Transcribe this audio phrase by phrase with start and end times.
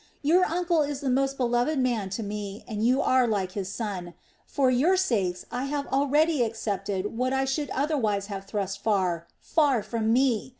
[0.23, 3.69] Your uncle is the most beloved of men to me, and you are like his
[3.71, 4.15] son.
[4.47, 9.83] For your sakes I have already accepted what I should otherwise have thrust far, far
[9.83, 10.49] from me!